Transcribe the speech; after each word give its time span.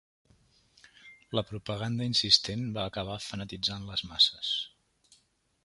La 1.39 1.43
propaganda 1.49 2.07
insistent 2.11 2.65
va 2.79 2.85
acabar 2.93 3.21
fanatitzant 3.27 3.89
les 3.91 4.05
masses. 4.15 4.51